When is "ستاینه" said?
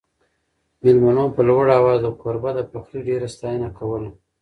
3.35-3.69